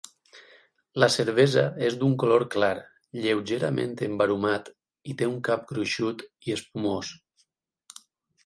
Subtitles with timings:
[1.01, 2.71] La cervesa és d'un color clar,
[3.25, 4.73] lleugerament embarumat
[5.13, 7.13] i té un cap gruixut i espumós.